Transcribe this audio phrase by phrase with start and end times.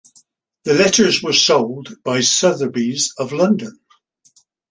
[0.63, 3.79] The letters were sold by Sotheby's of London.